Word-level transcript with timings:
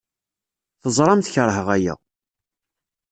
Teẓramt 0.81 1.31
keṛheɣ 1.33 1.67
aya. 1.75 1.95